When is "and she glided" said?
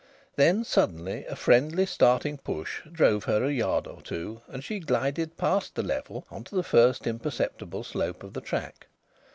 4.47-5.37